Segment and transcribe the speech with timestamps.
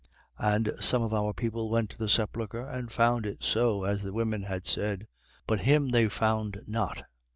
[0.39, 0.49] 24:24.
[0.55, 4.11] And some of our people went to the sepulchre and found it so as the
[4.13, 5.05] women had said:
[5.45, 7.03] but him they found not.